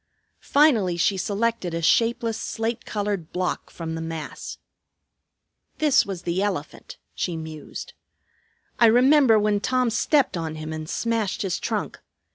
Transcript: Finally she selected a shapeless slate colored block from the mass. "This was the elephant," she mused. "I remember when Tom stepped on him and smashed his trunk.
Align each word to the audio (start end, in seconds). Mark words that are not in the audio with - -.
Finally 0.47 0.97
she 0.97 1.15
selected 1.15 1.75
a 1.75 1.81
shapeless 1.83 2.35
slate 2.41 2.85
colored 2.85 3.31
block 3.31 3.69
from 3.69 3.93
the 3.93 4.01
mass. 4.01 4.57
"This 5.77 6.07
was 6.07 6.23
the 6.23 6.41
elephant," 6.41 6.97
she 7.13 7.37
mused. 7.37 7.93
"I 8.79 8.87
remember 8.87 9.37
when 9.37 9.59
Tom 9.59 9.91
stepped 9.91 10.35
on 10.35 10.55
him 10.55 10.73
and 10.73 10.89
smashed 10.89 11.43
his 11.43 11.59
trunk. 11.59 12.01